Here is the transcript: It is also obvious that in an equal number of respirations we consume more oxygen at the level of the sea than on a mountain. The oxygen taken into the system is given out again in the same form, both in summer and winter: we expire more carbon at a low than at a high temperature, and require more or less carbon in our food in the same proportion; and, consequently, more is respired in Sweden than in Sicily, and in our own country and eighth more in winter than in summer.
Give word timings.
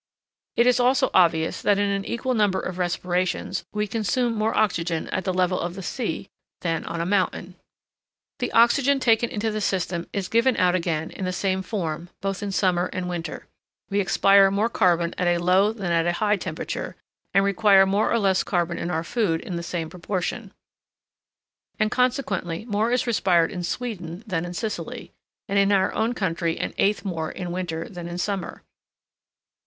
It 0.55 0.65
is 0.65 0.79
also 0.79 1.11
obvious 1.13 1.61
that 1.61 1.77
in 1.77 1.87
an 1.91 2.03
equal 2.05 2.33
number 2.33 2.59
of 2.59 2.79
respirations 2.79 3.63
we 3.71 3.85
consume 3.85 4.33
more 4.33 4.57
oxygen 4.57 5.07
at 5.09 5.25
the 5.25 5.31
level 5.31 5.59
of 5.59 5.75
the 5.75 5.83
sea 5.83 6.27
than 6.61 6.83
on 6.85 6.99
a 6.99 7.05
mountain. 7.05 7.53
The 8.39 8.51
oxygen 8.51 8.99
taken 8.99 9.29
into 9.29 9.51
the 9.51 9.61
system 9.61 10.07
is 10.11 10.27
given 10.27 10.57
out 10.57 10.73
again 10.73 11.11
in 11.11 11.25
the 11.25 11.31
same 11.31 11.61
form, 11.61 12.09
both 12.19 12.41
in 12.41 12.51
summer 12.51 12.87
and 12.87 13.07
winter: 13.09 13.45
we 13.91 13.99
expire 13.99 14.49
more 14.49 14.69
carbon 14.69 15.13
at 15.19 15.27
a 15.27 15.37
low 15.37 15.71
than 15.71 15.91
at 15.91 16.07
a 16.07 16.13
high 16.13 16.35
temperature, 16.35 16.95
and 17.35 17.45
require 17.45 17.85
more 17.85 18.11
or 18.11 18.17
less 18.17 18.41
carbon 18.41 18.79
in 18.79 18.89
our 18.89 19.03
food 19.03 19.39
in 19.41 19.55
the 19.55 19.61
same 19.61 19.87
proportion; 19.87 20.51
and, 21.79 21.91
consequently, 21.91 22.65
more 22.65 22.91
is 22.91 23.05
respired 23.05 23.51
in 23.51 23.61
Sweden 23.61 24.23
than 24.25 24.45
in 24.45 24.55
Sicily, 24.55 25.11
and 25.47 25.59
in 25.59 25.71
our 25.71 25.93
own 25.93 26.13
country 26.13 26.57
and 26.57 26.73
eighth 26.79 27.05
more 27.05 27.29
in 27.29 27.51
winter 27.51 27.87
than 27.87 28.07
in 28.07 28.17
summer. 28.17 28.63